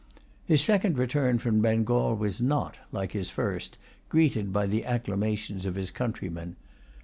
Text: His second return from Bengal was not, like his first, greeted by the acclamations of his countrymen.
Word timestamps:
His 0.45 0.63
second 0.63 0.97
return 0.97 1.37
from 1.37 1.61
Bengal 1.61 2.15
was 2.15 2.41
not, 2.41 2.75
like 2.91 3.11
his 3.11 3.29
first, 3.29 3.77
greeted 4.09 4.51
by 4.51 4.65
the 4.65 4.83
acclamations 4.83 5.67
of 5.67 5.75
his 5.75 5.91
countrymen. 5.91 6.55